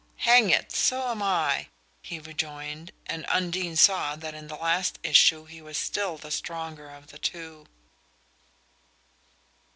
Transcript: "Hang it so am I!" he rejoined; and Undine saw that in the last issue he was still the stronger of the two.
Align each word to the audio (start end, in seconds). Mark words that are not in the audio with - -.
"Hang 0.25 0.49
it 0.49 0.71
so 0.71 1.09
am 1.11 1.21
I!" 1.21 1.67
he 2.01 2.17
rejoined; 2.17 2.91
and 3.05 3.23
Undine 3.27 3.75
saw 3.75 4.15
that 4.15 4.33
in 4.33 4.47
the 4.47 4.55
last 4.55 4.97
issue 5.03 5.45
he 5.45 5.61
was 5.61 5.77
still 5.77 6.17
the 6.17 6.31
stronger 6.31 6.89
of 6.89 7.09
the 7.11 7.19
two. 7.19 7.67